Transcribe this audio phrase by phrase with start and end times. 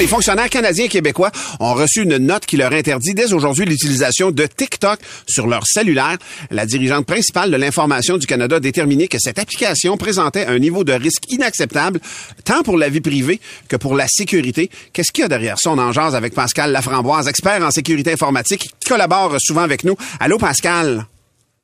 [0.00, 1.30] Les fonctionnaires canadiens et québécois
[1.60, 6.16] ont reçu une note qui leur interdit dès aujourd'hui l'utilisation de TikTok sur leur cellulaire.
[6.50, 10.84] La dirigeante principale de l'information du Canada a déterminé que cette application présentait un niveau
[10.84, 12.00] de risque inacceptable,
[12.44, 14.70] tant pour la vie privée que pour la sécurité.
[14.92, 15.70] Qu'est-ce qu'il y a derrière ça?
[15.70, 19.96] On en jase avec Pascal Laframboise, expert en sécurité informatique, qui collabore souvent avec nous.
[20.18, 21.06] Allô, Pascal?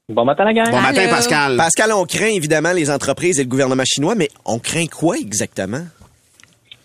[0.08, 0.70] Bon matin, la gang.
[0.70, 1.11] Bon matin, Allô?
[1.11, 1.56] Pascal.
[1.56, 5.86] Pascal, on craint évidemment les entreprises et le gouvernement chinois, mais on craint quoi exactement?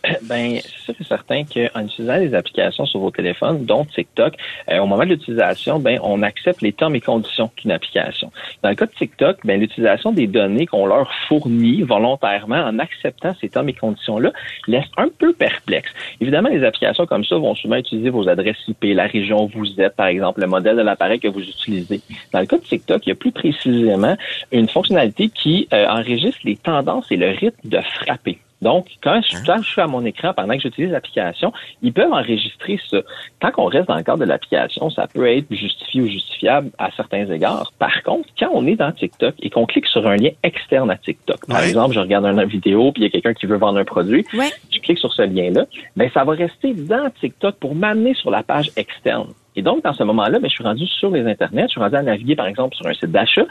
[0.23, 4.33] Ben, c'est certain qu'en utilisant les applications sur vos téléphones, dont TikTok,
[4.69, 8.31] euh, au moment de l'utilisation, ben, on accepte les termes et conditions d'une application.
[8.63, 13.33] Dans le cas de TikTok, ben, l'utilisation des données qu'on leur fournit volontairement en acceptant
[13.39, 14.31] ces termes et conditions-là
[14.67, 15.91] laisse un peu perplexe.
[16.21, 19.79] Évidemment, les applications comme ça vont souvent utiliser vos adresses IP, la région où vous
[19.79, 22.01] êtes, par exemple, le modèle de l'appareil que vous utilisez.
[22.31, 24.15] Dans le cas de TikTok, il y a plus précisément
[24.51, 28.39] une fonctionnalité qui euh, enregistre les tendances et le rythme de frapper.
[28.61, 32.11] Donc, quand je, quand je suis à mon écran pendant que j'utilise l'application, ils peuvent
[32.11, 32.97] enregistrer ça.
[33.39, 36.89] Tant qu'on reste dans le cadre de l'application, ça peut être justifié ou justifiable à
[36.95, 37.71] certains égards.
[37.79, 40.97] Par contre, quand on est dans TikTok et qu'on clique sur un lien externe à
[40.97, 41.67] TikTok, par Ouais.
[41.69, 44.25] exemple, je regarde une vidéo puis il y a quelqu'un qui veut vendre un produit,
[44.33, 44.49] Ouais.
[44.73, 48.41] je clique sur ce lien-là, ben ça va rester dans TikTok pour m'amener sur la
[48.43, 49.27] page externe.
[49.57, 51.95] Et donc, dans ce moment-là, ben, je suis rendu sur les internets, je suis rendu
[51.95, 53.45] à naviguer, par exemple, sur un site d'achat.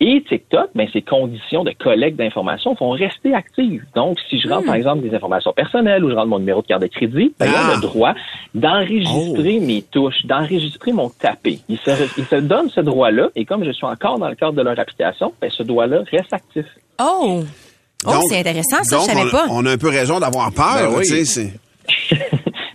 [0.00, 3.84] Et TikTok, ben, ces conditions de collecte d'informations vont rester actives.
[3.94, 6.66] Donc, si je rentre, par exemple, des informations personnelles ou je rentre mon numéro de
[6.66, 7.72] carte de crédit, ben, il Ah.
[7.72, 8.14] a le droit
[8.54, 11.58] d'enregistrer mes touches, d'enregistrer mon tapé.
[11.68, 13.28] Il se, il se donne ce droit-là.
[13.36, 16.32] Et comme je suis encore dans le cadre de leur application, ben, ce droit-là reste
[16.32, 16.66] actif.
[17.00, 17.42] Oh!
[18.06, 19.44] Oh, c'est intéressant, ça, donc, je savais on, pas.
[19.50, 20.90] on a un peu raison d'avoir peur.
[20.90, 21.04] Ben oui.
[21.04, 21.52] tu sais, c'est-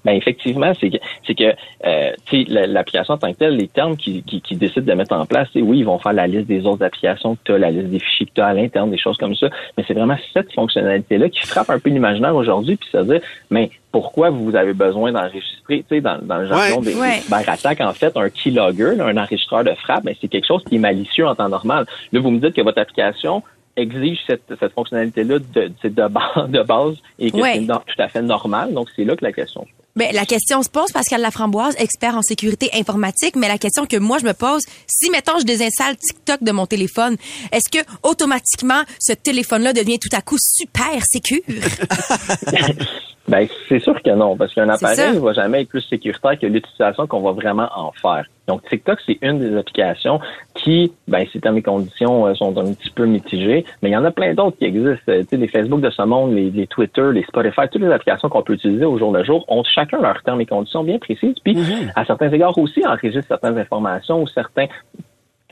[0.06, 1.54] Ben effectivement, c'est que c'est que
[1.86, 2.12] euh,
[2.48, 5.48] l'application en tant que telle, les termes qui, qui, qui décident de mettre en place,
[5.52, 7.88] c'est oui, ils vont faire la liste des autres applications que tu as, la liste
[7.90, 9.50] des fichiers que tu as à l'interne, des choses comme ça.
[9.78, 13.70] Mais c'est vraiment cette fonctionnalité-là qui frappe un peu l'imaginaire aujourd'hui, puis se dire, mais
[13.92, 16.86] pourquoi vous avez besoin d'enregistrer, tu sais, dans, dans le jargon Ouais.
[16.86, 17.20] des, Ouais.
[17.22, 20.80] cyberattaques, en fait, un keylogger, un enregistreur de frappe, ben, c'est quelque chose qui est
[20.80, 21.86] malicieux en temps normal.
[22.12, 23.42] Là, vous me dites que votre application
[23.78, 27.54] exige cette, cette fonctionnalité-là de, de, base, de base et que Ouais.
[27.56, 28.74] c'est tout à fait normal.
[28.74, 29.66] Donc, c'est là que la question
[29.98, 33.96] Ben, la question se pose, Pascal Laframboise, expert en sécurité informatique, mais la question que
[33.96, 37.16] moi je me pose, si mettons je désinstalle TikTok de mon téléphone,
[37.54, 41.40] est-ce que automatiquement ce téléphone-là devient tout à coup super sécure?
[43.28, 46.46] Ben, c'est sûr que non, parce qu'un appareil ne va jamais être plus sécuritaire que
[46.46, 48.28] l'utilisation qu'on va vraiment en faire.
[48.48, 50.20] Donc, TikTok, c'est une des applications
[50.54, 53.98] qui, ben, c'est dans mes conditions, euh, sont un petit peu mitigées, mais il y
[53.98, 55.04] en a plein d'autres qui existent.
[55.10, 57.92] Euh, Tu sais, les Facebook de ce monde, les, les Twitter, les Spotify, toutes les
[57.92, 61.00] applications qu'on peut utiliser au jour le jour ont chacun leurs termes et conditions bien
[61.00, 61.36] précises.
[61.44, 61.58] Puis,
[61.96, 64.68] à certains égards aussi, enregistrent certaines informations ou certains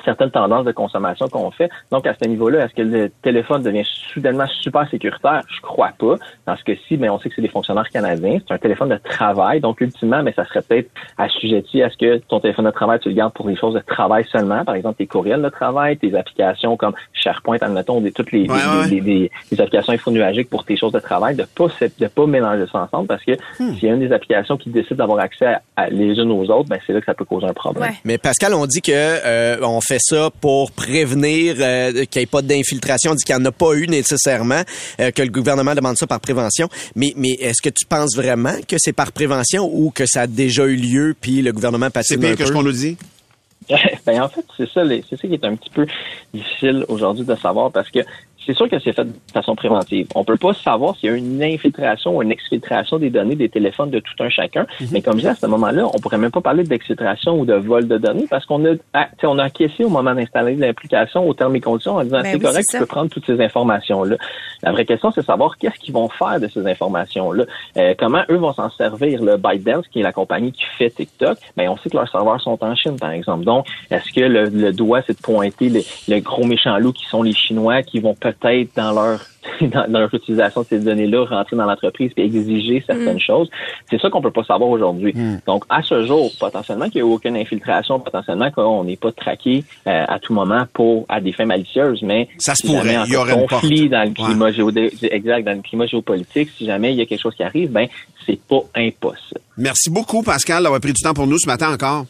[0.05, 1.69] certaines tendances de consommation qu'on fait.
[1.91, 5.41] Donc, à ce niveau-là, est-ce que le téléphone devient soudainement super sécuritaire?
[5.47, 6.15] Je crois pas.
[6.45, 8.39] Dans ce cas-ci, mais on sait que c'est des fonctionnaires canadiens.
[8.47, 9.59] C'est un téléphone de travail.
[9.61, 13.09] Donc, ultimement, mais ça serait peut-être assujetti à ce que ton téléphone de travail, tu
[13.09, 14.63] le gardes pour des choses de travail seulement.
[14.65, 18.89] Par exemple, tes courriels de travail, tes applications comme SharePoint, admettons, des, toutes les, Ouais,
[18.89, 21.67] des- des- des applications infonuagiques pour tes choses de travail, de pas,
[21.99, 23.73] de pas mélanger ça ensemble parce que Hmm.
[23.75, 26.49] s'il y a une des applications qui décide d'avoir accès à, à les unes aux
[26.49, 27.83] autres, ben, c'est là que ça peut causer un problème.
[27.89, 27.95] Ouais.
[28.05, 32.27] Mais Pascal, on dit que euh, on fait ça pour prévenir euh, qu'il n'y ait
[32.27, 33.11] pas d'infiltration.
[33.11, 34.61] On dit qu'il n'y en a pas eu nécessairement,
[34.99, 36.69] euh, que le gouvernement demande ça par prévention.
[36.95, 40.27] Mais, mais est-ce que tu penses vraiment que c'est par prévention ou que ça a
[40.27, 42.97] déjà eu lieu puis le gouvernement C'est patine un pire que ce qu'on nous dit.
[44.05, 45.85] ben en fait, c'est ça, c'est ça qui est un petit peu
[46.33, 47.99] difficile aujourd'hui de savoir parce que
[48.45, 50.07] c'est sûr que c'est fait de façon préventive.
[50.15, 53.49] On peut pas savoir s'il y a une infiltration ou une exfiltration des données des
[53.49, 54.65] téléphones de tout un chacun.
[54.91, 57.53] Mais comme je dis, à ce moment-là, on pourrait même pas parler d'exfiltration ou de
[57.53, 61.33] vol de données parce qu'on a, ah, on a acquiescé au moment d'installer l'application aux
[61.33, 64.15] termes et conditions en disant Ben c'est oui, correct, tu peux prendre toutes ces informations-là.
[64.61, 67.45] La vraie question, c'est de savoir qu'est-ce qu'ils vont faire de ces informations-là.
[67.77, 69.21] Euh, comment eux vont s'en servir.
[69.23, 72.41] Le ByteDance, qui est la compagnie qui fait TikTok, ben on sait que leurs serveurs
[72.41, 73.43] sont en Chine, par exemple.
[73.45, 77.05] Donc, est-ce que le, le doigt, c'est de pointer les, le gros méchant loup qui
[77.05, 79.19] sont les Chinois qui vont peut- peut-être dans leur
[79.61, 83.49] dans leur utilisation de ces données-là rentrer dans l'entreprise et exiger certaines choses.
[83.89, 85.13] C'est ça qu'on peut pas savoir aujourd'hui.
[85.45, 89.65] Donc, à ce jour, potentiellement qu'il n'y a aucune infiltration, potentiellement qu'on n'est pas traqué
[89.85, 93.17] euh, à tout moment pour à des fins malicieuses, mais Ça se pourrait, il y
[93.17, 93.91] aurait une conflit porte.
[93.91, 97.21] dans le climat géodé- exact, dans le climat géopolitique, si jamais il y a quelque
[97.21, 97.87] chose qui arrive, ben
[98.25, 99.41] c'est pas impossible.
[99.57, 102.05] Merci beaucoup, Pascal, d'avoir pris du temps pour nous ce matin encore.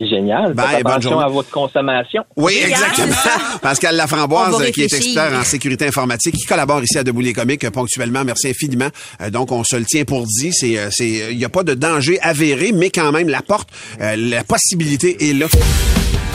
[0.00, 0.54] Génial.
[0.54, 2.24] Bye, Faites attention à votre consommation.
[2.36, 3.14] Oui, exactement.
[3.62, 7.34] Pascal Laframboise, euh, qui est expert en sécurité informatique, qui collabore ici à Debout les
[7.34, 8.24] comiques euh, ponctuellement.
[8.24, 8.88] Merci infiniment.
[9.20, 10.52] Euh, donc, on se le tient pour dit.
[10.52, 13.68] C'est, c'est, il n'y a pas de danger avéré, mais quand même, la porte,
[14.00, 15.46] euh, la possibilité est là.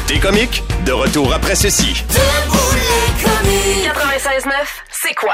[0.07, 2.03] Des comiques, de retour après ceci.
[2.09, 3.91] Debout les comiques.
[4.43, 4.51] 96.9,
[4.91, 5.33] c'est quoi?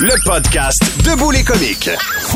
[0.00, 1.88] Le podcast Debout les comiques.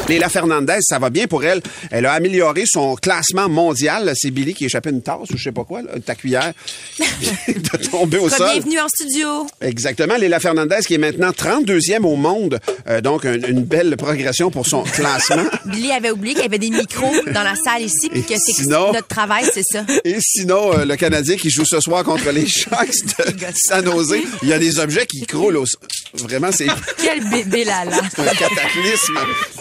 [0.08, 1.60] Léla Fernandez, ça va bien pour elle?
[1.90, 4.12] Elle a amélioré son classement mondial.
[4.14, 6.52] C'est Billy qui échappait une tasse ou je sais pas quoi, là, ta cuillère,
[6.98, 8.48] de tomber au sol.
[8.52, 9.46] Bienvenue en studio.
[9.60, 10.16] Exactement.
[10.16, 12.58] Léla Fernandez qui est maintenant 32e au monde.
[12.88, 15.44] Euh, donc, un- une belle progression pour son classement.
[15.66, 18.52] Billy avait oublié qu'il y avait des micros dans la salle ici, puis que c'est
[18.52, 19.84] sinon- notre travail, c'est ça.
[20.04, 24.14] Et sinon, euh, le Canadien qui joue ce soir contre les Sharks de San Jose,
[24.42, 25.80] il y a des objets qui croulent au sol.
[26.14, 26.66] Vraiment, c'est
[26.98, 27.98] Quel bébé là là.
[28.18, 29.18] un cataclysme.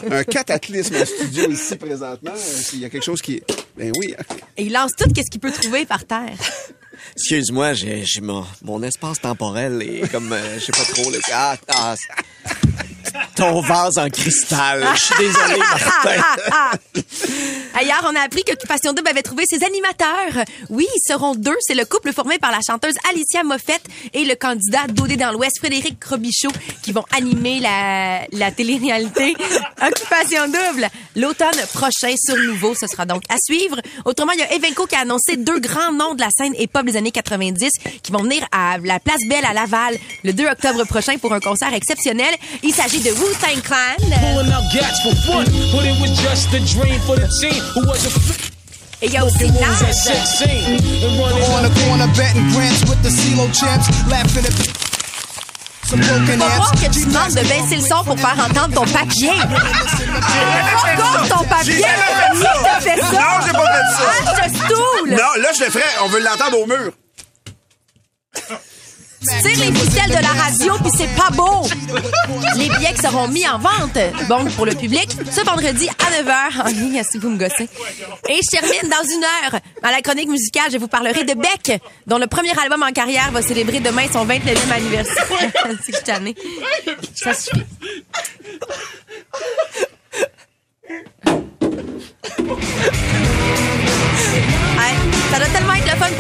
[0.10, 2.34] Un cataclysme en studio ici présentement.
[2.74, 3.42] Il y a quelque chose qui...
[3.78, 4.16] Ben oui.
[4.58, 6.36] Et il lance tout qu'est-ce qu'il peut trouver par terre?
[7.16, 11.18] Excuse-moi, j'ai, mon, mon espace temporel est comme, euh, je sais pas trop, là.
[11.32, 14.86] Ah, ah, c'est- ton vase en cristal.
[14.96, 16.22] Je suis désolé, Martin.
[17.74, 20.44] Ailleurs, on a appris qu'Occupation Double avait trouvé ses animateurs.
[20.70, 21.56] Oui, ils seront deux.
[21.62, 23.82] C'est le couple formé par la chanteuse Alicia Moffett
[24.14, 26.52] et le candidat d'OD dans l'Ouest, Frédéric Robichaud,
[26.84, 29.36] qui vont animer la, la télé-réalité
[29.82, 32.76] Occupation Double l'automne prochain sur Nouveau.
[32.76, 33.78] Ce sera donc à suivre.
[34.04, 36.86] Autrement, il y a Evenco qui a annoncé deux grands noms de la scène hip-hop
[36.86, 37.70] des années 90
[38.04, 41.40] qui vont venir à la Place Belle à Laval le 2 octobre prochain pour un
[41.40, 42.34] concert exceptionnel.
[42.64, 43.98] Il s'agit de Wu-Tang Clan.
[49.02, 49.60] Et il y a aussi Nas.
[55.90, 59.32] Faut voir que tu demandes de baisser le son pour faire entendre ton papier.
[60.96, 61.76] Pourquoi ton papier?
[61.76, 61.84] Qui
[62.64, 63.12] t'a fait ça?
[63.12, 64.04] Non, j'ai pas fait ça.
[64.26, 65.10] Ah, je stoule!
[65.12, 65.92] Non, là, je le ferais.
[66.04, 66.92] On veut l'entendre au mur.
[69.22, 71.68] Tu tires les ficelles de la radio puis c'est pas beau.
[72.56, 73.98] Les billets qui seront mis en vente,
[74.30, 77.68] bon pour le public, ce vendredi à 9h en ligne si vous me gossez.
[78.30, 79.60] Et je termine dans une heure.
[79.84, 83.32] À la chronique musicale, je vous parlerai de Beck, dont le premier album en carrière
[83.32, 85.26] va célébrer demain son 29e anniversaire.
[85.84, 86.34] C'est que je.
[87.16, 87.66] Ça suffit.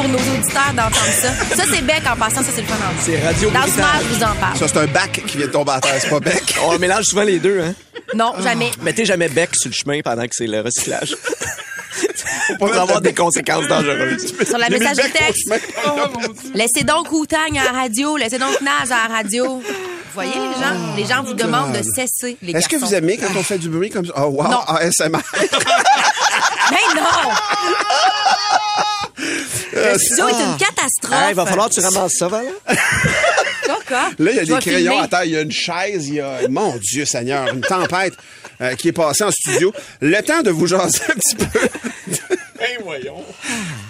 [0.09, 1.29] nos auditeurs d'entendre ça.
[1.55, 2.99] Ça, c'est Beck en passant, ça, c'est le fun d'entendre.
[3.01, 3.93] C'est Radio Dans ce Britannique.
[3.93, 4.57] match, je vous en parle.
[4.57, 5.95] Ça, c'est un bac qui vient de tomber à terre.
[5.99, 6.55] C'est pas bec.
[6.63, 7.73] On mélange souvent les deux, hein?
[8.15, 8.71] Non, jamais.
[8.81, 11.15] Mettez jamais bec sur le chemin pendant que c'est le recyclage.
[12.57, 14.33] Pour avoir des conséquences dangereuses.
[14.47, 15.43] Sur la J'ai mis le message bec au texte.
[15.47, 16.53] chemin.
[16.55, 19.57] Laissez donc Wu-Tang à la radio, laissez donc Naz à la radio.
[19.57, 19.63] Vous
[20.15, 20.95] voyez, les gens?
[20.97, 22.87] Les gens vous demandent de cesser, les Est-ce que garçons.
[22.87, 24.13] vous aimez quand on fait du bruit comme ça?
[24.17, 24.43] Oh, wow.
[24.43, 24.59] Non.
[24.67, 25.19] ASMR.
[26.71, 27.01] Mais non!
[29.93, 31.13] Le studio est une catastrophe.
[31.21, 32.45] Hey, il va falloir que tu ramasses ça, Val.
[33.65, 34.09] Coca.
[34.17, 34.99] Là, il y a des crayons filmer.
[35.03, 38.13] à terre, il y a une chaise, il y a, mon Dieu Seigneur, une tempête
[38.61, 39.71] euh, qui est passée en studio.
[40.01, 41.59] Le temps de vous jaser un petit peu.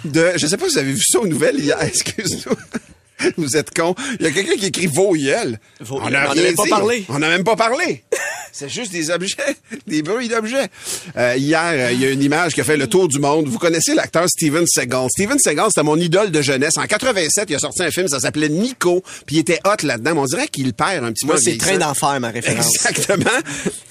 [0.04, 2.56] De, je sais pas si vous avez vu ça aux nouvelles hier, excuse-moi.
[3.36, 3.94] Vous êtes con.
[4.18, 5.60] Il y a quelqu'un qui écrit Voyelle.
[5.80, 6.70] Vos- On n'a rien même pas dit.
[6.70, 7.04] parlé.
[7.10, 8.02] On n'a même pas parlé.
[8.52, 9.36] C'est juste des objets,
[9.86, 10.68] des bruits d'objets.
[11.16, 13.46] Euh, hier, euh, il y a une image qui a fait le tour du monde.
[13.48, 15.06] Vous connaissez l'acteur Steven Seagal.
[15.10, 16.76] Steven Seagal, c'était mon idole de jeunesse.
[16.76, 20.14] En 87, il a sorti un film, ça s'appelait Nico, puis il était hot là-dedans.
[20.14, 21.40] Mais on dirait qu'il perd un petit Moi, peu.
[21.40, 22.74] en c'est Train d'enfer, ma référence.
[22.74, 23.30] Exactement.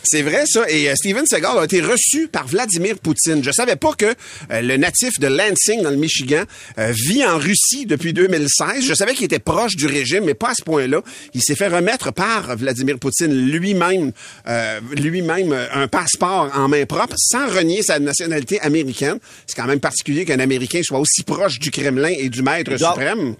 [0.04, 0.70] C'est vrai, ça.
[0.70, 3.44] Et euh, Steven Seagal a été reçu par Vladimir Poutine.
[3.44, 4.06] Je savais pas que
[4.52, 6.44] euh, le natif de Lansing, dans le Michigan,
[6.78, 8.84] vit en Russie depuis 2016.
[8.86, 11.02] Je savais qu'il était proche du régime, mais pas à ce point-là.
[11.34, 14.12] Il s'est fait remettre par Vladimir Poutine lui-même,
[14.50, 19.20] euh, lui-même euh, un passeport en main propre, sans renier sa nationalité américaine.
[19.46, 23.36] C'est quand même particulier qu'un Américain soit aussi proche du Kremlin et du maître suprême.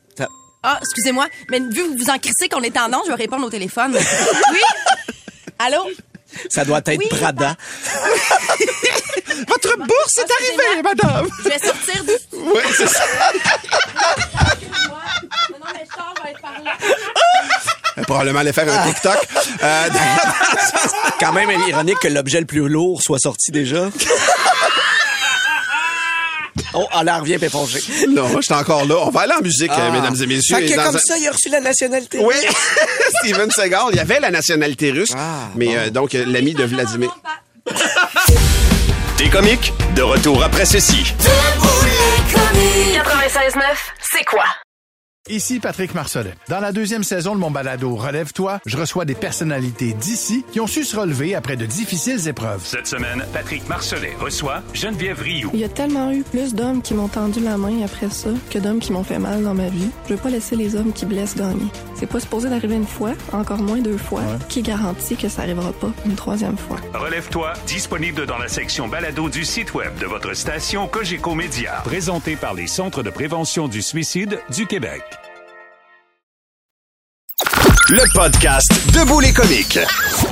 [0.62, 3.46] Ah, excusez-moi, mais vu que vous en crissez qu'on est en an, je vais répondre
[3.48, 3.94] au téléphone.
[4.52, 4.62] Oui?
[5.58, 5.90] Allô?
[6.50, 7.08] Ça doit être Oui.
[7.10, 7.56] Prada.
[9.48, 11.28] Votre bourse est arrivée, madame!
[11.44, 12.12] Je vais sortir du...
[12.34, 13.04] Oui, c'est ça.
[16.24, 16.72] Vais être par là.
[18.00, 19.18] Elle probablement aller faire un TikTok.
[19.62, 19.88] Euh,
[21.20, 23.90] Quand même ironique que l'objet le plus lourd soit sorti déjà.
[26.74, 27.80] Oh, elle en revient péponger.
[28.10, 28.96] non, je suis encore là.
[29.02, 30.56] On va aller en musique, euh, mesdames et messieurs.
[30.56, 30.60] Ah.
[30.60, 32.20] Fait Et que dans comme un- ça, il a reçu la nationalité.
[32.22, 32.36] Oui,
[33.24, 33.86] Steven Seagal.
[33.92, 37.10] Il y avait la nationalité russe, Ah, mais euh, donc euh, l'ami de Vladimir.
[39.18, 41.14] Des comiques, de retour après ceci.
[42.94, 43.62] 96.9,
[44.14, 44.46] c'est quoi?
[45.30, 46.34] Ici Patrick Marcelet.
[46.48, 50.66] Dans la deuxième saison de mon balado Relève-toi, je reçois des personnalités d'ici qui ont
[50.66, 52.62] su se relever après de difficiles épreuves.
[52.66, 55.52] Cette semaine, Patrick Marcelet reçoit Geneviève Rioux.
[55.54, 58.58] Il y a tellement eu plus d'hommes qui m'ont tendu la main après ça que
[58.58, 59.92] d'hommes qui m'ont fait mal dans ma vie.
[60.08, 61.68] Je veux pas laisser les hommes qui blessent gagner.
[62.00, 64.22] C'est pas supposé d'arriver une fois, encore moins deux fois.
[64.48, 66.78] Qui garantit que ça arrivera pas une troisième fois?
[66.94, 71.82] Relève-toi, disponible dans la section balado du site web de votre station Cogeco Média.
[71.84, 75.04] Présenté par les Centres de prévention du suicide du Québec.
[77.90, 79.80] Le podcast Debout les comiques.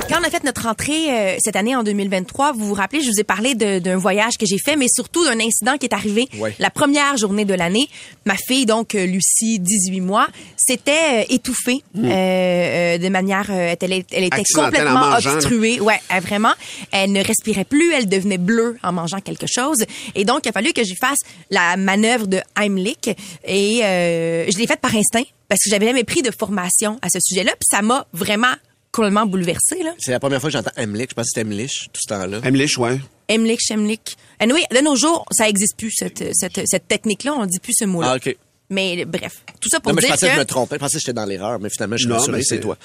[0.08, 3.10] Quand on a fait notre rentrée euh, cette année en 2023, vous vous rappelez, je
[3.10, 5.92] vous ai parlé de- d'un voyage que j'ai fait, mais surtout d'un incident qui est
[5.92, 6.54] arrivé Ouais.
[6.60, 7.88] la première journée de l'année.
[8.26, 13.46] Ma fille, donc euh, Lucie, 18 mois, s'était euh, étouffée euh, euh, de manière...
[13.50, 15.80] euh, elle, elle était complètement obstruée.
[15.80, 16.52] Ouais, euh, vraiment.
[16.92, 19.84] Elle ne respirait plus, elle devenait bleue en mangeant quelque chose.
[20.14, 21.18] Et donc, il a fallu que je fasse
[21.50, 23.10] la manœuvre de Heimlich.
[23.44, 27.08] Et euh, je l'ai faite par instinct parce que j'avais jamais pris de formation à
[27.08, 27.52] ce sujet-là.
[27.52, 28.54] Puis ça m'a vraiment
[28.92, 29.82] complètement bouleversée.
[29.82, 29.94] Là.
[29.98, 31.10] C'est la première fois que j'entends Emlich.
[31.10, 32.40] Je pense que c'était Emlich tout ce temps-là.
[32.44, 33.00] Emlich, ouais.
[33.28, 34.16] Emlich, Shemlich.
[34.40, 37.34] Anyway, de nos jours, ça existe plus, cette, cette, cette technique-là.
[37.34, 38.12] On dit plus ce mot-là.
[38.12, 38.36] Ah, OK.
[38.70, 40.76] Mais bref, tout ça pour Non, mais je dire pensais que je me trompais.
[40.76, 42.76] Je pensais que j'étais dans l'erreur, mais finalement, je suis Non, rassuré, mais c'est toi.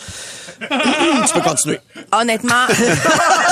[0.61, 1.79] tu peux continuer.
[2.11, 2.53] honnêtement,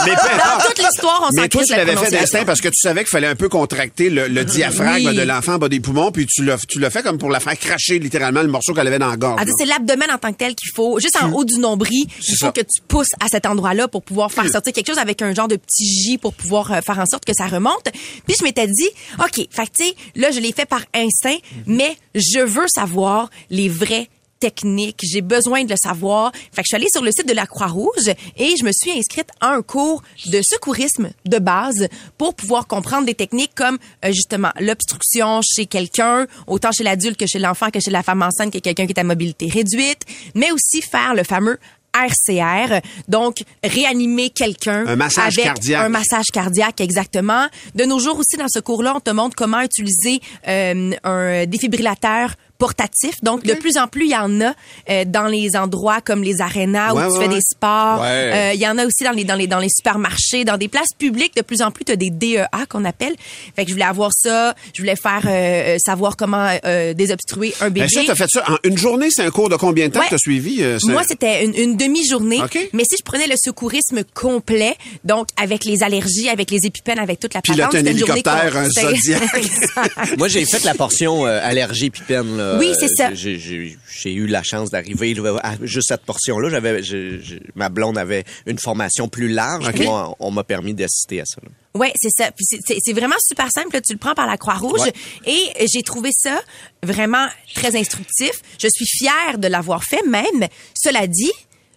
[0.06, 2.22] Mais peu dans toute l'histoire, on s'en Mais toi, tu la l'avais fait prononciation.
[2.22, 5.16] d'instinct parce que tu savais qu'il fallait un peu contracter le, le diaphragme Oui.
[5.16, 7.40] de l'enfant en bas des poumons, puis tu l'as, tu l'as fait comme pour la
[7.40, 9.40] faire cracher littéralement le morceau qu'elle avait dans la gorge.
[9.42, 12.36] Ah, c'est l'abdomen en tant que tel qu'il faut, juste en haut du nombril, il
[12.38, 12.52] faut ça.
[12.52, 15.48] que tu pousses à cet endroit-là pour pouvoir faire sortir quelque chose avec un genre
[15.48, 17.90] de petit J pour pouvoir euh, faire en sorte que ça remonte.
[18.26, 19.72] Puis je m'étais dit, OK, fait
[20.16, 24.10] là, je l'ai fait par instinct, mais je veux savoir les vraies
[24.42, 25.00] techniques.
[25.04, 26.34] J'ai besoin de le savoir.
[26.52, 28.92] Fait que je suis allée sur le site de la Croix-Rouge et je me suis
[28.92, 31.88] inscrite à un cours de secourisme de base
[32.18, 37.28] pour pouvoir comprendre des techniques comme euh, justement l'obstruction chez quelqu'un, autant chez l'adulte que
[37.28, 40.02] chez l'enfant que chez la femme enceinte que quelqu'un qui est à mobilité réduite,
[40.36, 41.60] mais aussi faire le fameux
[41.96, 45.86] RCR, donc réanimer quelqu'un Un massage avec cardiaque.
[45.86, 47.48] un massage cardiaque exactement.
[47.76, 52.32] De nos jours aussi dans ce cours-là, on te montre comment utiliser euh, un défibrillateur
[52.62, 53.16] portatif.
[53.24, 54.54] Donc de plus en plus, il y en a
[54.90, 57.36] euh, dans les endroits comme les arénas Ouais, où tu ouais, fais ouais.
[57.36, 58.02] des sports.
[58.02, 58.32] Ouais.
[58.34, 60.68] Euh, il y en a aussi dans les dans les dans les supermarchés, dans des
[60.68, 61.36] places publiques.
[61.36, 63.16] De plus en plus, tu as des DEA qu'on appelle.
[63.56, 64.54] Fait que je voulais avoir ça.
[64.76, 67.88] Je voulais faire euh, euh, savoir comment euh, désobstruer un bébé.
[67.88, 70.00] Ben, ça, t'as fait ça en une journée, c'est un cours de combien de temps
[70.02, 70.06] Ouais.
[70.06, 70.62] que t'as suivi?
[70.62, 72.42] euh, c'est- Moi, c'était une, une demi-journée.
[72.44, 72.58] OK.
[72.74, 77.20] Mais si je prenais le secourisme complet, donc avec les allergies, avec les épipènes, avec
[77.20, 79.22] toute la Pilote patente, un c'était une journée un Zodiac.
[80.18, 82.38] Moi, j'ai fait la portion euh, allergie épipène.
[82.38, 82.51] là.
[82.60, 83.14] Oui, c'est ça.
[83.14, 83.78] J'ai-
[84.14, 86.50] eu la chance d'arriver à juste cette portion-là.
[86.50, 86.82] J'avais,
[87.56, 89.70] ma blonde avait une formation plus large.
[89.84, 91.42] Moi, on m'a permis d'assister à ça.
[91.44, 91.50] là.
[91.74, 92.32] Ouais, c'est ça.
[92.32, 93.70] Puis c'est- vraiment super simple.
[93.74, 93.82] là.
[93.82, 94.82] Tu le prends par la Croix-Rouge.
[94.82, 94.94] Ouais.
[95.26, 96.42] Et j'ai trouvé ça
[96.84, 98.32] vraiment très instructif.
[98.60, 100.48] Je suis fière de l'avoir fait même.
[100.76, 101.32] Cela dit,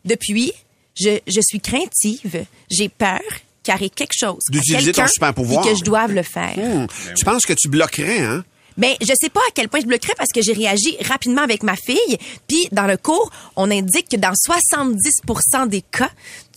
[0.05, 0.53] depuis,
[1.01, 2.45] je, je suis craintive.
[2.71, 3.21] J'ai peur
[3.63, 4.41] qu'il y ait quelque chose.
[4.51, 5.63] D'utiliser ton quelqu'un super pouvoir.
[5.63, 6.57] puis que je doive le faire.
[6.59, 6.87] Hmm.
[7.17, 8.45] Tu penses que tu bloquerais, hein?
[8.77, 11.63] Ben, je sais pas à quel point je bloquerais parce que j'ai réagi rapidement avec
[11.63, 12.19] ma fille.
[12.49, 16.11] Puis, dans le cours, on indique que dans 70% des cas,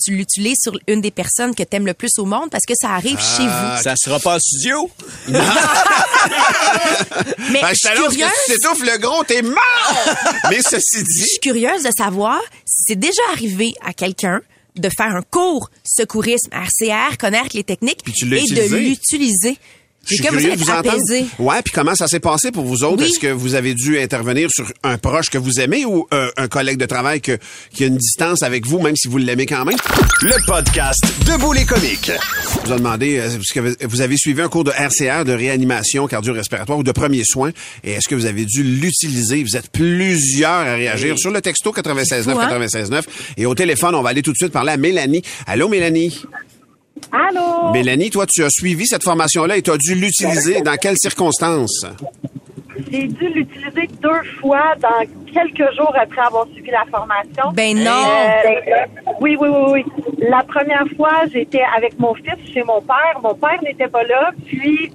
[0.03, 2.89] tu l'utilises sur une des personnes que t'aimes le plus au monde parce que ça
[2.91, 3.83] arrive chez vous.
[3.83, 4.89] Ça sera pas en studio?
[7.51, 8.29] Mais Ben, je je suis que curieuse.
[8.45, 9.55] si tu t'étouffes le gros, t'es mort!
[10.50, 14.41] Mais ceci Je dit, suis curieuse de savoir si c'est déjà arrivé à quelqu'un
[14.75, 18.69] de faire un cours secourisme RCR, connaître les techniques et utilisé.
[18.69, 19.57] de l'utiliser.
[20.08, 21.02] Je suis curieux de vous entendre.
[21.40, 23.04] Ouais, puis comment ça s'est passé pour vous autres?
[23.04, 23.10] Oui.
[23.10, 26.48] Est-ce que vous avez dû intervenir sur un proche que vous aimez ou euh, un
[26.48, 27.38] collègue de travail que,
[27.74, 29.78] qui a une distance avec vous, même si vous l'aimez quand même?
[30.22, 32.12] Le podcast Debout les comiques.
[32.64, 35.34] Je vous ai demandé, euh, est-ce que vous avez suivi un cours de RCR, de
[35.34, 37.52] réanimation cardio-respiratoire ou de premiers soins,
[37.84, 39.44] et est-ce que vous avez dû l'utiliser?
[39.44, 42.60] Vous êtes plusieurs à réagir sur le texto 969 fou, hein?
[42.60, 43.06] 969
[43.38, 45.22] et au téléphone, on va aller tout de suite parler à Mélanie.
[45.46, 46.22] Allô, Mélanie?
[47.12, 47.72] Allô?
[47.72, 51.86] Mélanie, toi, tu as suivi cette formation-là et tu as dû l'utiliser dans quelles circonstances?
[52.92, 57.51] j'ai dû l'utiliser deux fois dans quelques jours après avoir suivi la formation.
[57.54, 57.92] Ben non.
[57.92, 58.86] Euh,
[59.20, 59.86] oui, oui, oui, oui.
[60.30, 63.20] La première fois, j'étais avec mon fils chez mon père.
[63.22, 64.32] Mon père n'était pas là.
[64.46, 64.92] Puis,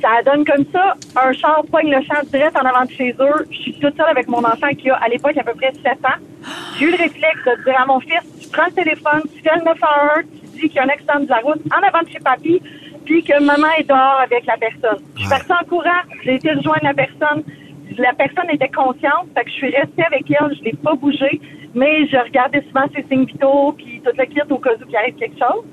[0.00, 0.94] ça donne comme ça.
[1.16, 3.46] Un char pogne le champ direct en avant de chez eux.
[3.50, 5.92] Je suis toute seule avec mon enfant qui a, à l'époque, à peu près 7
[6.04, 6.20] ans.
[6.78, 9.56] J'ai eu le réflexe de dire à mon fils, tu prends le téléphone, tu fais
[9.56, 12.18] le 911, tu qu'il y a un accident de la route en avant de chez
[12.20, 12.60] papy,
[13.04, 15.02] puis que maman est dehors avec la personne.
[15.16, 17.42] Je suis partie en courant, j'ai été rejoindre la personne.
[17.98, 21.40] La personne était consciente, fait que je suis restée avec elle, je l'ai pas bougé,
[21.74, 24.96] mais je regardais souvent ses signes vitaux, puis toute la kit au cas où il
[24.96, 25.64] arrive quelque chose.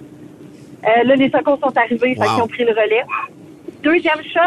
[0.86, 2.26] Euh, là, les secours sont arrivés, fait Wow.
[2.34, 3.04] qu'ils ont pris le relais.
[3.84, 4.40] Deuxième shot,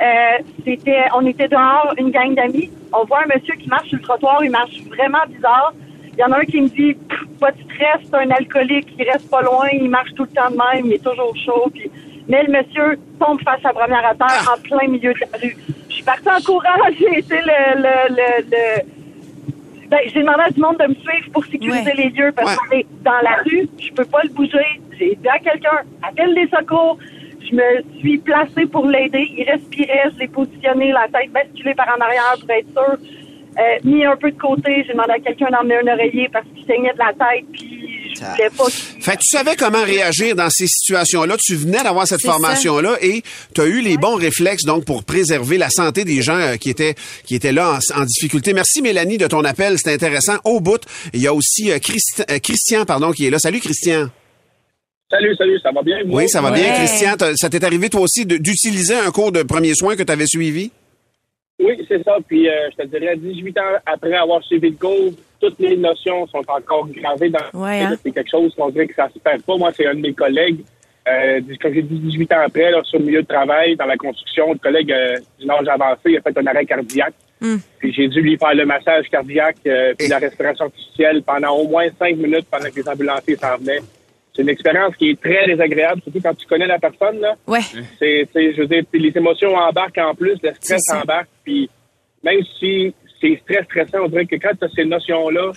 [0.00, 2.70] euh, c'était, on était dehors, une gang d'amis.
[2.92, 5.72] On voit un monsieur qui marche sur le trottoir, il marche vraiment bizarre.
[6.18, 6.96] Il y en a un qui me dit,
[7.38, 10.50] pas de stress, c'est un alcoolique, il reste pas loin, il marche tout le temps
[10.50, 11.70] de même, il est toujours chaud.
[11.72, 11.88] Puis,
[12.28, 15.38] mais le monsieur tombe face à la première à terre en plein milieu de la
[15.40, 15.56] rue.
[15.88, 18.82] Je suis partie en courant, j'ai été le, le, le, le-
[19.88, 22.76] ben, j'ai demandé à du monde de me suivre pour sécuriser les lieux parce qu'on
[22.76, 24.66] est dans la rue, je peux pas le bouger.
[24.98, 26.98] J'ai dit à quelqu'un, appelle les secours.
[27.48, 29.26] Je me suis placée pour l'aider.
[29.38, 32.98] Il respirait, je l'ai positionné, la tête basculée par en arrière pour être sûr.
[33.58, 36.64] Euh, mis un peu de côté, j'ai demandé à quelqu'un d'emmener un oreiller parce qu'il
[36.64, 38.64] saignait de la tête, puis je voulais pas
[39.00, 41.36] Fait que tu savais comment réagir dans ces situations-là.
[41.44, 43.22] Tu venais d'avoir cette formation-là et
[43.54, 46.70] tu as eu les bons réflexes donc pour préserver la santé des gens euh, qui
[46.70, 48.52] étaient qui étaient là en, en difficulté.
[48.52, 50.36] Merci Mélanie de ton appel, c'était intéressant.
[50.44, 50.80] Au bout,
[51.12, 53.40] il y a aussi euh, Christi- euh, Christian pardon qui est là.
[53.40, 54.08] Salut Christian.
[55.10, 55.96] Salut, salut, ça va bien?
[56.06, 56.14] vous?
[56.16, 56.74] Oui, ça va bien.
[56.74, 57.16] Christian.
[57.34, 60.70] Ça t'est arrivé toi aussi d'utiliser un cours de premiers soins que tu avais suivi?
[61.60, 62.16] Oui, c'est ça.
[62.26, 66.26] Puis, euh, je te dirais, 18 ans après avoir suivi le cours, toutes les notions
[66.28, 67.96] sont encore gravées dans Ouais, hein?
[68.02, 69.56] C'est quelque chose qu'on dirait que ça se perd pas.
[69.56, 70.60] Moi, c'est un de mes collègues,
[71.08, 73.96] euh, comme j'ai dit, 18 ans après, là, sur le milieu de travail, dans la
[73.96, 77.14] construction, le collègue euh, du âge avancé, il a fait un arrêt cardiaque.
[77.40, 77.56] Hmm.
[77.78, 81.68] Puis j'ai dû lui faire le massage cardiaque euh, puis la respiration artificielle pendant au
[81.68, 83.78] moins cinq minutes pendant que les ambulanciers s'en venaient.
[84.34, 87.20] C'est une expérience qui est très désagréable, surtout quand tu connais la personne.
[87.20, 87.34] Là.
[87.46, 87.60] Ouais.
[87.98, 91.28] C'est, je veux dire, puis les émotions embarquent en plus, le stress embarque.
[91.48, 91.70] Puis
[92.22, 95.52] même si c'est très stressant, on dirait que quand tu as ces notions-là,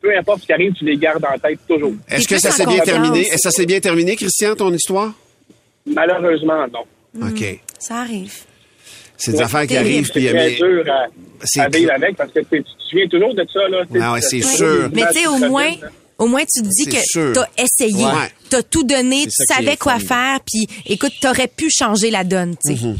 [0.00, 1.92] peu importe ce qui arrive, tu les gardes en tête toujours.
[2.08, 3.20] Est-ce que ça s'est bien terminé?
[3.20, 5.12] Est-ce que ça s'est bien terminé Christian ton histoire?
[5.84, 7.26] Malheureusement, non.
[7.28, 7.60] OK.
[7.78, 8.32] Ça arrive.
[9.18, 9.44] C'est des Ouais.
[9.44, 11.06] affaires qui C'est arrivent puis très mais- dur à,
[11.44, 13.68] C'est à vivre avec parce que tu tu te souviens toujours de ça.
[13.68, 14.88] Là, Ah ouais, c'est sûr.
[14.92, 15.70] Mais tu sais, au moins,
[16.18, 18.30] au moins, tu te dis C'est que t'as essayé, Ouais.
[18.50, 20.06] t'as tout donné, tu C'est savais quoi fun.
[20.06, 22.86] faire, puis écoute, t'aurais pu changer la donne, tu sais.
[22.86, 22.96] Mhm.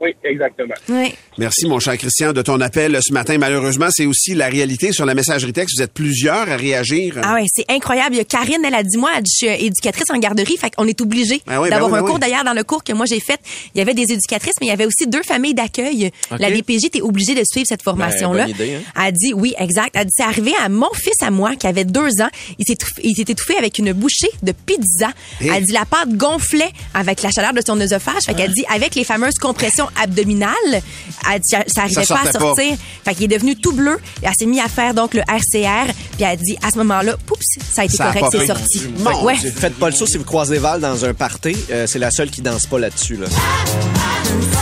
[0.00, 0.74] Oui, exactement.
[0.88, 1.14] Ouais.
[1.38, 3.38] Merci, mon cher Christian, de ton appel ce matin.
[3.38, 5.76] Malheureusement, c'est aussi la réalité sur la messagerie texte.
[5.76, 7.16] Vous êtes plusieurs à réagir.
[7.22, 8.14] Ah ouais, c'est incroyable.
[8.14, 10.86] Il y a Karine, elle a dit moi, je suis éducatrice en garderie, fait qu'on
[10.86, 12.14] est obligé Ah oui, ben d'avoir oui, un ben cours.
[12.16, 12.20] oui.
[12.20, 13.40] D'ailleurs, dans le cours que moi j'ai fait,
[13.74, 16.10] il y avait des éducatrices, mais il y avait aussi deux familles d'accueil.
[16.38, 18.44] La DPJ était obligée de suivre cette formation-là.
[18.46, 18.82] Ben, idée, hein.
[18.96, 19.90] Elle a dit oui, exact.
[19.94, 22.28] Elle a dit c'est arrivé à mon fils à moi qui avait deux ans.
[22.58, 25.08] Il s'est étouffé- il s'est étouffé avec une bouchée de pizza.
[25.40, 25.46] Eh.
[25.46, 28.22] Elle a dit la pâte gonflait avec la chaleur de son œsophage.
[28.26, 32.24] Fait qu'elle dit avec les fameuses compressions abdominales, elle dit, ça arrivait Ça pas à
[32.24, 32.44] sortait pas.
[32.44, 32.76] sortir.
[33.04, 33.98] Fait qu'il est devenu tout bleu.
[34.22, 35.92] Elle s'est mis à faire donc le RCR.
[36.12, 37.40] Puis elle a dit à ce moment-là, poups,
[37.72, 38.82] ça a été Ça correct, c'est sorti.
[38.98, 39.36] Mon ouais.
[39.36, 41.56] Faites pas le saut si vous croisez Val dans un party.
[41.70, 43.16] euh, c'est la seule qui danse pas là-dessus.
[43.16, 43.26] Là.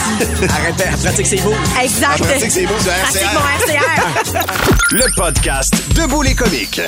[0.49, 1.53] Arrête, elle pratique ses mots.
[1.83, 2.17] Exact.
[2.21, 4.47] Elle pratique ses mots Pratique RCR.
[4.93, 6.81] Le podcast Debout les comiques.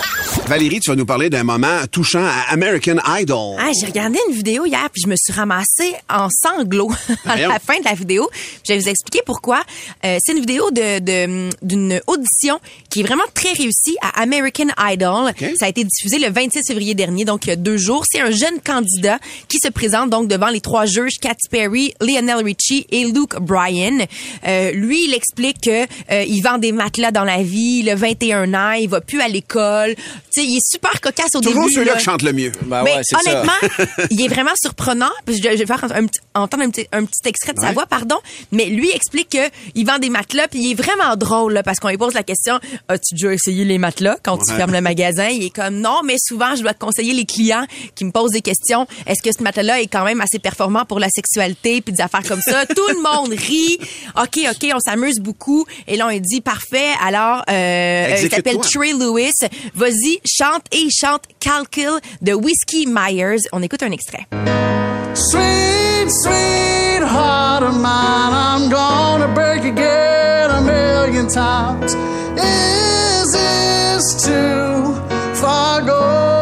[0.46, 3.56] Valérie, tu vas nous parler d'un moment touchant à American Idol.
[3.58, 6.90] Ah, j'ai regardé une vidéo hier puis je me suis ramassée en sanglots
[7.24, 8.28] à la fin de la vidéo.
[8.66, 9.62] Je vais vous expliquer pourquoi.
[10.04, 14.66] Euh, c'est une vidéo de de- d'une audition qui est vraiment très réussie à American
[14.78, 15.32] Idol.
[15.58, 18.04] Ça a été diffusé le 26 février dernier, donc il y a deux jours.
[18.10, 22.44] C'est un jeune candidat qui se présente donc devant les trois juges Katy Perry, Lionel
[22.44, 24.04] Richie et Luke Bryan.
[24.46, 27.94] Euh, lui, il explique que euh, il vend des matelas dans la vie, il a
[27.94, 29.94] 21 ans, il va plus à l'école.
[29.96, 30.02] Tu
[30.40, 31.74] sais, il est super cocasse au Toujours début.
[31.74, 31.98] ceux-là là.
[31.98, 32.52] qui chantent le mieux.
[32.66, 32.94] Mais
[33.26, 33.52] honnêtement,
[34.10, 35.10] il est vraiment surprenant.
[35.28, 37.72] Je, je vais faire un entendre un petit, un petit extrait de sa Ouais.
[37.74, 38.16] voix, pardon.
[38.52, 41.78] Mais lui explique que il vend des matelas, puis il est vraiment drôle là, parce
[41.78, 44.56] qu'on lui pose la question As-tu déjà essayé les matelas quand tu Ouais.
[44.58, 45.28] fermes le magasin?
[45.28, 48.40] Il est comme non, mais souvent je dois conseiller les clients qui me posent des
[48.42, 48.86] questions.
[49.06, 52.22] Est-ce que ce matelas est quand même assez performant pour la sexualité, puis des affaires
[52.26, 52.66] comme ça?
[52.74, 53.78] Tout le monde rit.
[54.16, 55.64] Ok, ok, on s'amuse beaucoup.
[55.86, 56.92] Et là on dit parfait.
[57.02, 58.58] Alors, euh, il s'appelle.
[58.58, 59.32] Trey Lewis.
[59.74, 63.42] Vas-y, chante et il chante Calcul de Whiskey Myers.
[63.52, 64.26] On écoute un extrait.
[65.14, 71.94] Sweet, sweetheart of mine, I'm gonna break again a million times.
[72.36, 74.94] Is this too
[75.34, 76.33] far gone?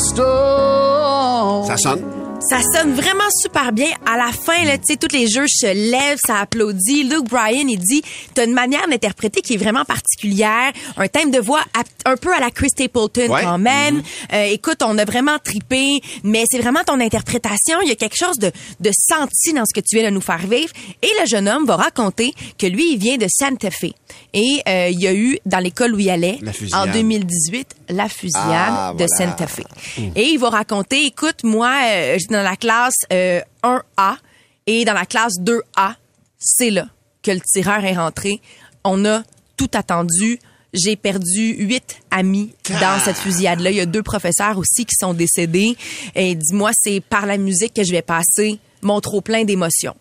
[0.00, 2.19] Have you turned to stone?
[2.48, 2.94] Ça sonne.
[2.94, 3.88] Vraiment super bien.
[4.06, 7.04] À la fin, là, tu sais, tous les jeux se lèvent, ça applaudit.
[7.04, 8.02] Luke Bryan, il dit,
[8.34, 11.60] t'as une manière d'interpréter qui est vraiment particulière, un thème de voix
[12.06, 13.42] un peu à la Chris Stapleton Ouais.
[13.42, 14.02] quand même.
[14.32, 17.78] Euh, écoute, on a vraiment tripé, mais c'est vraiment ton interprétation.
[17.82, 18.50] Il y a quelque chose de,
[18.80, 20.72] de senti dans ce que tu viens de nous faire vivre.
[21.02, 23.92] Et le jeune homme va raconter que lui, il vient de Santa Fe.
[24.32, 26.38] Et euh, il y a eu, dans l'école où il allait,
[26.72, 29.30] en 2018, la fusillade Ah, de voilà.
[29.36, 29.60] Santa Fe.
[30.16, 34.16] Et il va raconter, écoute, moi, euh, dans la classe euh, 1A
[34.66, 35.94] et dans la classe 2A,
[36.38, 36.86] c'est là
[37.22, 38.40] que le tireur est rentré.
[38.84, 39.22] On a
[39.56, 40.38] tout attendu.
[40.72, 43.70] J'ai perdu huit amis dans cette fusillade-là.
[43.70, 45.76] Il y a deux professeurs aussi qui sont décédés.
[46.14, 49.96] Et dis-moi, c'est par la musique que je vais passer mon trop plein d'émotions.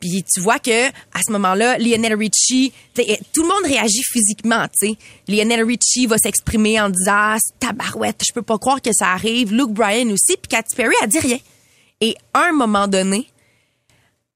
[0.00, 4.66] Puis tu vois que à ce moment-là, Lionel Richie, t'sais, tout le monde réagit physiquement,
[4.80, 4.96] tu sais.
[5.26, 9.52] Lionel Richie va s'exprimer en disant ah, tabarouette, je peux pas croire que ça arrive.
[9.52, 11.38] Luke Bryan aussi, puis Katy Perry a dit rien.
[12.00, 13.28] Et à un moment donné,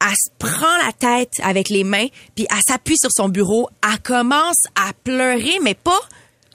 [0.00, 4.00] elle se prend la tête avec les mains, puis elle s'appuie sur son bureau, elle
[4.00, 6.00] commence à pleurer, mais pas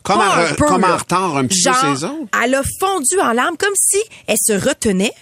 [0.04, 2.28] Comme pas en un peu, comme en retard un petit peu ses autres.
[2.44, 5.14] Elle a fondu en larmes comme si elle se retenait,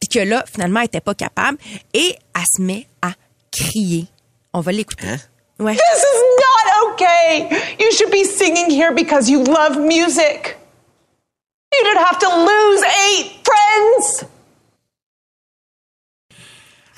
[0.00, 1.58] puis que là, finalement, elle était pas capable,
[1.92, 3.12] et elle se met à
[3.50, 4.06] crier.
[4.52, 5.16] On va l'écouter.
[5.58, 5.74] Ouais.
[5.74, 7.48] This is not okay.
[7.80, 10.56] You should be singing here because you love music.
[11.72, 14.24] You didn't have to lose eight friends.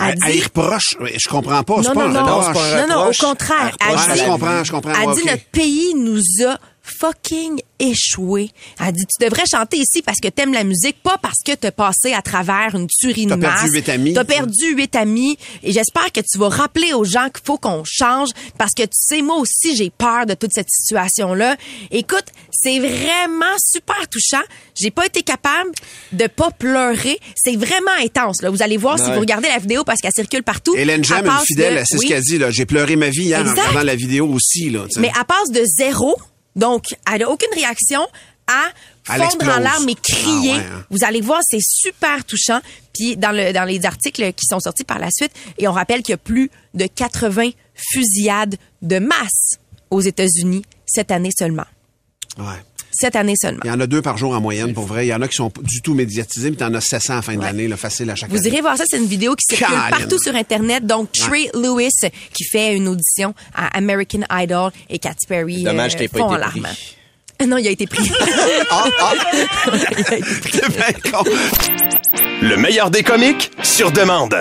[0.09, 0.97] Elle, elle y reproche.
[1.01, 1.77] Je comprends pas.
[1.77, 3.77] Non, pas non, un non, non, non, au contraire.
[3.81, 4.93] Elle Elle dit, je comprends, je comprends.
[4.93, 6.59] Elle dit notre pays nous a
[7.05, 8.51] fucking échoué.
[8.81, 11.71] Elle dit tu devrais chanter ici parce que t'aimes la musique, pas parce que t'as
[11.71, 13.61] passé à travers une tuerie de T'as masse.
[13.63, 14.15] perdu huit amis.
[14.15, 15.37] T'as perdu huit amis.
[15.63, 18.89] Et j'espère que tu vas rappeler aux gens qu'il faut qu'on change parce que tu
[18.93, 21.57] sais, moi aussi, j'ai peur de toute cette situation-là.
[21.91, 24.43] Écoute, c'est vraiment super touchant.
[24.75, 25.71] J'ai pas été capable
[26.13, 27.19] de pas pleurer.
[27.37, 28.51] C'est vraiment intense, là.
[28.51, 30.75] Vous allez voir si vous regardez la vidéo parce qu'elle circule partout.
[30.77, 32.39] Hélène Jam, une fidèle, de- c'est ce qu'elle dit.
[32.39, 32.51] là.
[32.51, 33.61] J'ai pleuré ma vie hier en Exact.
[33.61, 34.71] regardant la vidéo aussi.
[34.71, 34.85] Là.
[34.99, 36.17] Mais elle passe de zéro,
[36.57, 38.07] donc elle n'a aucune réaction,
[38.47, 38.71] à
[39.05, 40.53] fondre en larmes et crier.
[40.53, 40.85] Ah ouais, hein.
[40.91, 42.61] Vous allez voir, c'est super touchant.
[42.93, 46.03] Puis dans, le, dans les articles qui sont sortis par la suite, et on rappelle
[46.03, 49.59] qu'il y a plus de 80 fusillades de masse
[49.91, 51.67] aux États-Unis cette année seulement.
[52.39, 52.63] Ouais.
[52.95, 53.61] Cette année seulement.
[53.65, 55.07] Il y en a deux par jour en moyenne, pour vrai.
[55.07, 57.17] Il y en a qui sont pas du tout médiatisés, mais t'en as 700 à
[57.17, 58.49] la fin de l'année, là, facile à chaque Vous année.
[58.49, 60.87] irez voir ça, c'est une vidéo qui circule partout sur Internet.
[60.87, 61.91] Donc, Trey Lewis
[62.33, 66.37] qui fait une audition à American Idol et Katy Perry Dommage euh, pas font en
[66.37, 66.61] été pris.
[66.61, 66.75] larmes.
[67.49, 68.09] Non, il a été pris.
[72.43, 74.37] Le meilleur des comiques sur demande.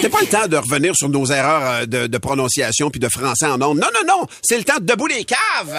[0.00, 3.08] C'est pas le temps de revenir sur nos erreurs euh, de, de prononciation puis de
[3.08, 3.80] français en nombre.
[3.80, 4.26] Non, non, non.
[4.42, 5.78] C'est le temps de debout les caves.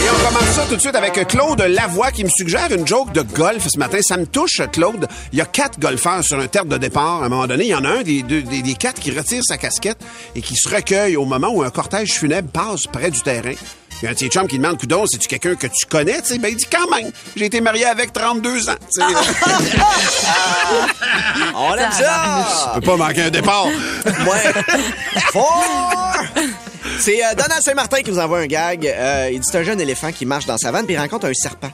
[0.00, 3.12] Et on commence ça tout de suite avec Claude Lavoie qui me suggère une joke
[3.12, 3.98] de golf ce matin.
[4.00, 5.06] Ça me touche, Claude.
[5.32, 7.22] Il y a quatre golfeurs sur un terre de départ.
[7.22, 9.10] À un moment donné, il y en a un des, deux- des, des quatre qui
[9.16, 9.98] retire sa casquette
[10.34, 13.54] et qui se recueille au moment où un cortège funèbre passe près du terrain.
[14.00, 16.22] Il y a un petit chum qui demande, coudon, c'est-tu quelqu'un que tu connais?
[16.22, 18.74] Tu sais, ben, il dit quand même, j'ai été marié avec 32 ans.
[21.54, 22.72] On aime ça!
[22.74, 23.66] Tu peux pas manquer un départ.
[23.66, 24.52] Ouais.
[27.00, 28.86] C'est euh, Donald Saint-Martin qui nous envoie un gag.
[28.86, 31.26] Euh, il dit c'est un jeune éléphant qui marche dans sa vanne puis il rencontre
[31.26, 31.70] un serpent.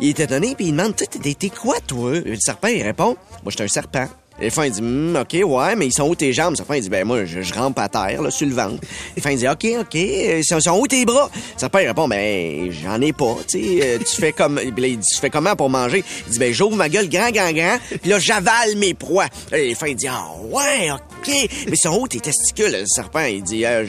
[0.00, 2.12] Il est étonné puis il demande t'es quoi toi?
[2.20, 4.08] Le serpent il répond Moi j'étais un serpent.
[4.40, 6.56] L'éléphant il dit Hum, ok ouais mais ils sont où tes jambes?
[6.56, 8.80] Serpent il dit ben moi je, je rampe à terre là sur le ventre.
[9.16, 11.30] L'éléphant il dit ok ok ils sont, sont où tes bras?
[11.56, 14.98] Serpent il répond ben j'en ai pas tu sais euh, tu fais comme là, il
[14.98, 16.02] dit tu fais comment pour manger?
[16.26, 19.26] Il dit ben j'ouvre ma gueule grand grand grand puis là j'avale mes proies.
[19.50, 21.30] Là, L'éléphant il dit ah ouais ok
[21.68, 23.24] mais sont où tes testicules Le serpent?
[23.26, 23.84] Il dit Euh,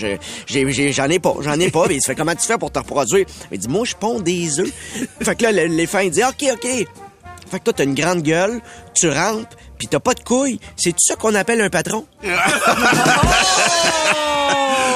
[0.48, 1.86] j'en ai pas j'en ai pas.
[1.86, 3.26] Puis il fait comment tu fais pour te reproduire?
[3.52, 4.72] Il dit moi je ponds des œufs.
[5.22, 6.86] fait que là le- l'éléphant il dit ok ok
[7.52, 8.62] fait que toi, t'as une grande gueule,
[8.96, 10.60] tu rampes, puis t'as pas de couilles.
[10.78, 12.06] C'est tout ça qu'on appelle un patron?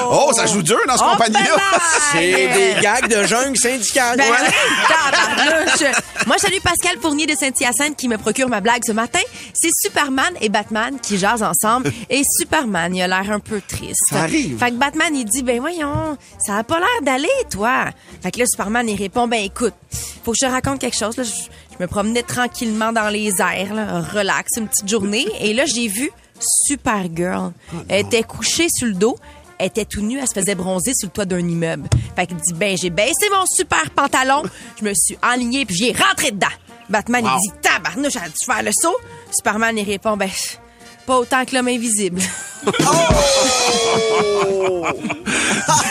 [0.08, 1.56] Oh, ça joue dur dans ce Oh, compagnie-là.
[2.12, 4.16] C'est des gags de jungle syndicale.
[4.16, 5.90] Ben Ouais.
[6.26, 9.18] Moi, je salue Pascal Fournier de Saint-Hyacinthe qui me procure ma blague ce matin.
[9.52, 11.92] C'est Superman et Batman qui jasent ensemble.
[12.08, 14.00] Et Superman, il a l'air un peu triste.
[14.10, 14.58] Ça arrive.
[14.58, 17.86] Fait que Batman, il dit, ben voyons, ça a pas l'air d'aller, toi.
[18.22, 19.74] Fait que là, Superman, il répond, ben écoute,
[20.24, 21.16] faut que je te raconte quelque chose.
[21.16, 21.30] Là, je,
[21.78, 25.26] je me promenais tranquillement dans les airs, là, relax, une petite journée.
[25.40, 26.10] Et là, j'ai vu
[26.66, 27.52] Supergirl.
[27.88, 29.16] Elle était couchée sur le dos.
[29.58, 31.88] Elle était tout nue, elle se faisait bronzer sur le toit d'un immeuble.
[32.14, 34.42] Fait qu'il dit, ben, j'ai baissé mon super pantalon,
[34.78, 36.46] je me suis enligné puis j'y ai rentré dedans.
[36.90, 37.30] Batman, Wow.
[37.42, 38.96] il dit, tabarnouche, j'ai dû faire le saut.
[39.34, 40.28] Superman, il répond, ben,
[41.06, 42.20] pas autant que l'homme invisible.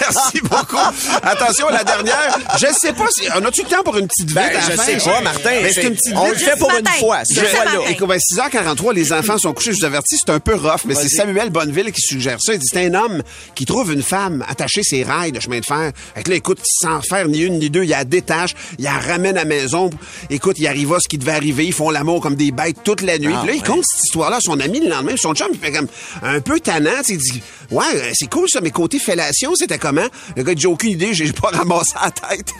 [0.01, 0.77] Merci beaucoup.
[1.23, 2.37] Attention, la dernière.
[2.59, 3.23] Je sais pas si.
[3.35, 4.83] On a-tu le temps pour une petite vite Ben, à la je fin?
[4.83, 5.49] sais pas, Martin.
[5.61, 6.33] Mais c'est une petite On vite.
[6.33, 7.91] le fait pour une fois, Je-.
[7.91, 9.73] Écoute, ben, 6h43, les enfants sont couchés.
[9.73, 12.53] Je vous avertis, c'est un peu rough, mais c'est Samuel Bonneville qui suggère ça.
[12.53, 13.21] Il dit, c'est un homme
[13.55, 15.91] qui trouve une femme attachée ses rails de chemin de fer.
[16.15, 18.93] Fait que là, écoute, sans faire ni une ni deux, il la détache, il la
[18.93, 19.89] ramène à la maison.
[20.29, 21.65] Écoute, il arriva ce qui devait arriver.
[21.65, 23.33] Ils font l'amour comme des bêtes toute la nuit.
[23.35, 23.67] Ah, Puis là, il ouais.
[23.67, 25.13] compte cette histoire-là à son ami le lendemain.
[25.17, 25.87] Son chum, il fait comme
[26.23, 27.01] un peu tannant.
[27.05, 30.07] tu dit, ouais, euh, c'est cool ça, mais côté fellation, c'était comment?
[30.35, 32.51] Le gars, j'ai aucune idée, j'ai pas ramassé la tête.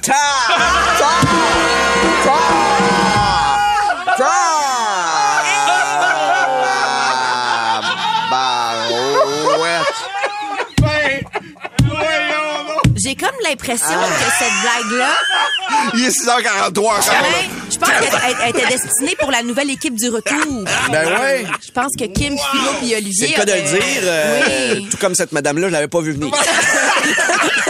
[12.96, 15.10] J'ai comme l'impression que cette blague-là,
[15.94, 17.02] Il est 6h43 encore.
[17.02, 17.20] là.
[17.76, 20.64] Je pense qu'elle elle- elle était destinée pour la nouvelle équipe du retour.
[20.92, 21.46] Ben ouais.
[21.66, 23.28] Je pense que Kim, Philo et C'est Olivier.
[23.30, 24.02] le cas de le dire.
[24.04, 24.88] euh, Oui.
[24.90, 26.34] Tout comme cette madame-là, je l'avais pas vu venir.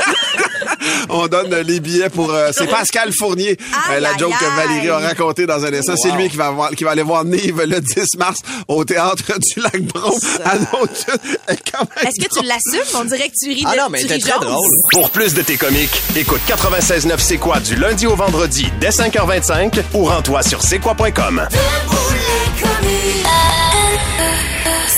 [1.26, 2.32] On donne les billets pour.
[2.32, 3.58] euh, c'est Pascal Fournier,
[3.92, 5.96] euh, la Aïe, joke que Valérie a racontée dans un instant.
[5.96, 6.18] C'est Wow.
[6.18, 9.24] lui qui va, voir, qui va aller voir Nive le 10 mars au théâtre
[9.56, 11.14] du Lac Brome à Nauton.
[11.48, 12.96] Est-ce que tu l'assumes?
[13.00, 14.64] On dirait que tu ris de Ah non, mais ris très drôle.
[14.92, 19.82] Pour plus de tes comiques, écoute 96.9 C'est quoi du lundi au vendredi dès 5h25
[19.94, 21.48] ou rends-toi sur c'est quoi.com.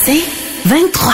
[0.06, 0.24] C'est
[0.66, 1.14] 23.